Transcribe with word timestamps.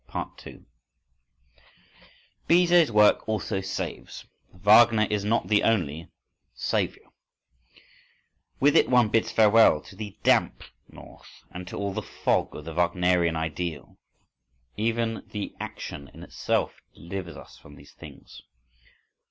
2. 0.37 0.65
Bizet's 2.47 2.89
work 2.91 3.29
also 3.29 3.61
saves; 3.61 4.25
Wagner 4.51 5.05
is 5.11 5.23
not 5.23 5.47
the 5.47 5.61
only 5.61 6.09
"Saviour." 6.55 7.05
With 8.59 8.75
it 8.75 8.89
one 8.89 9.09
bids 9.09 9.31
farewell 9.31 9.79
to 9.81 9.95
the 9.95 10.17
damp 10.23 10.63
north 10.89 11.43
and 11.51 11.67
to 11.67 11.77
all 11.77 11.93
the 11.93 12.01
fog 12.01 12.55
of 12.55 12.65
the 12.65 12.73
Wagnerian 12.73 13.35
ideal. 13.35 13.99
Even 14.75 15.23
the 15.29 15.53
action 15.59 16.07
in 16.15 16.23
itself 16.23 16.81
delivers 16.95 17.37
us 17.37 17.59
from 17.59 17.75
these 17.75 17.93
things. 17.93 18.41